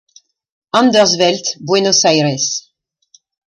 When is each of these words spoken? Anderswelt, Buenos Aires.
Anderswelt, 0.71 1.57
Buenos 1.59 2.03
Aires. 2.05 2.73